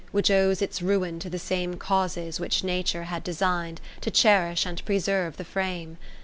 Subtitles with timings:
[0.11, 4.83] Which owes its ruin to the same Causes which Nature had design'd To cherish and
[4.83, 5.99] preserve the frame